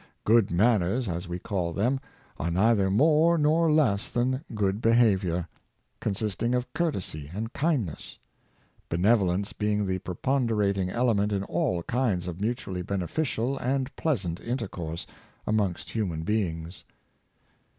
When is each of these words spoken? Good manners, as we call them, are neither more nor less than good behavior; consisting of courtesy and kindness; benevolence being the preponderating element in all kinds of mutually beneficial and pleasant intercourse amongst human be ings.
Good 0.23 0.49
manners, 0.49 1.07
as 1.07 1.27
we 1.29 1.37
call 1.37 1.73
them, 1.73 1.99
are 2.39 2.49
neither 2.49 2.89
more 2.89 3.37
nor 3.37 3.71
less 3.71 4.09
than 4.09 4.43
good 4.55 4.81
behavior; 4.81 5.47
consisting 5.99 6.55
of 6.55 6.73
courtesy 6.73 7.29
and 7.31 7.53
kindness; 7.53 8.17
benevolence 8.89 9.53
being 9.53 9.85
the 9.85 9.99
preponderating 9.99 10.89
element 10.89 11.31
in 11.31 11.43
all 11.43 11.83
kinds 11.83 12.27
of 12.27 12.41
mutually 12.41 12.81
beneficial 12.81 13.59
and 13.59 13.95
pleasant 13.95 14.39
intercourse 14.39 15.05
amongst 15.45 15.91
human 15.91 16.23
be 16.23 16.47
ings. 16.47 16.83